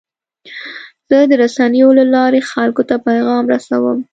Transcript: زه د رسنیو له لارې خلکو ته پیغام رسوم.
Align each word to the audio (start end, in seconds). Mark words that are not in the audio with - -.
زه 1.09 1.17
د 1.29 1.31
رسنیو 1.43 1.89
له 1.99 2.05
لارې 2.15 2.41
خلکو 2.51 2.81
ته 2.89 2.95
پیغام 3.07 3.43
رسوم. 3.53 3.99